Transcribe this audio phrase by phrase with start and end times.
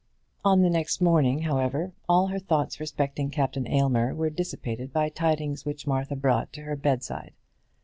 [0.43, 5.63] On the next morning, however, all her thoughts respecting Captain Aylmer were dissipated by tidings
[5.63, 7.33] which Martha brought to her bedside.